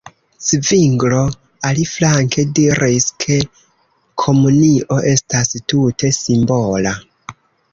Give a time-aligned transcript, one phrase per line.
[0.43, 1.17] Zvinglo,
[1.71, 3.37] aliflanke, diris, ke
[4.25, 6.97] komunio estas tute simbola.